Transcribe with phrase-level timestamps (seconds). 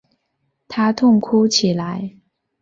[0.67, 2.17] 他痛哭起来